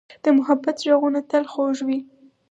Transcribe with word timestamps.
د 0.23 0.25
محبت 0.37 0.77
ږغونه 0.85 1.19
تل 1.29 1.43
خوږ 1.51 1.77
وي. 1.87 1.99